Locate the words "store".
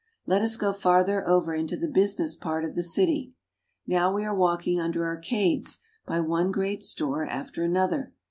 6.81-7.23